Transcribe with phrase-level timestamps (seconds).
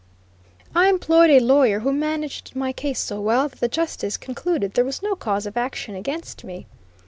[0.73, 4.83] I employed a lawyer who managed my case so well that the justice concluded there
[4.83, 6.65] was no cause of action against me.